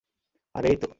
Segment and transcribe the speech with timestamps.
[0.55, 0.87] আরে এই তো!